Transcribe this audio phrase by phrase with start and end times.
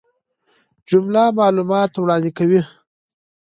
[0.89, 2.61] جمله معلومات وړاندي کوي.